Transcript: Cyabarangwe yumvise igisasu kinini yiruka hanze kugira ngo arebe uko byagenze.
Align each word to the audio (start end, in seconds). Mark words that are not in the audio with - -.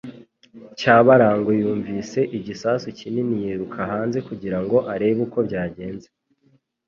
Cyabarangwe 0.79 1.51
yumvise 1.61 2.19
igisasu 2.37 2.85
kinini 2.99 3.35
yiruka 3.43 3.79
hanze 3.91 4.17
kugira 4.27 4.57
ngo 4.63 4.77
arebe 4.93 5.19
uko 5.25 5.37
byagenze. 5.47 6.07